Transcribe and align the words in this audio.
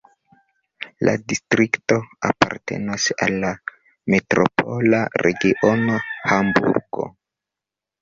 La 1.07 1.11
distrikto 1.33 1.97
apartenas 2.31 3.07
al 3.27 3.39
la 3.45 3.53
metropola 4.17 5.05
regiono 5.27 6.03
Hamburgo. 6.41 7.13